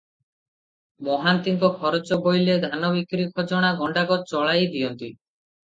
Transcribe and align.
ମହାନ୍ତିଙ୍କ 1.07 1.69
ଖରଚ 1.83 2.19
ବୋଇଲେ, 2.25 2.57
ଧାନ 2.65 2.91
ବିକି 2.97 3.29
ଖଜଣା 3.37 3.73
ଗଣ୍ଡାକ 3.85 4.21
ଚଳାଇ 4.35 4.69
ଦିଅନ୍ତି। 4.77 5.15